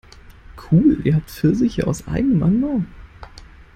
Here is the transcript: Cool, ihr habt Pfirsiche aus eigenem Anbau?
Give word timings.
Cool, 0.57 0.99
ihr 1.03 1.13
habt 1.13 1.29
Pfirsiche 1.29 1.85
aus 1.85 2.07
eigenem 2.07 2.41
Anbau? 2.41 2.81